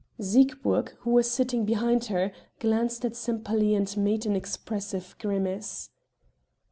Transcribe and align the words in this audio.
Siegburg, 0.19 0.93
who 1.01 1.11
was 1.11 1.29
sitting 1.29 1.63
behind 1.63 2.05
her, 2.05 2.31
glanced 2.59 3.05
at 3.05 3.15
Sempaly 3.15 3.75
and 3.75 3.95
made 3.97 4.25
an 4.25 4.35
expressive 4.35 5.15
grimace. 5.19 5.91